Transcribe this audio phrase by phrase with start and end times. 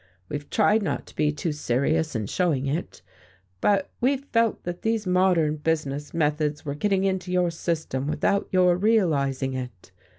[0.29, 3.03] We've tried not to be too serious in showing it,
[3.61, 8.77] but we've felt that these modern business methods were getting into your system without your
[8.77, 9.91] realizing it.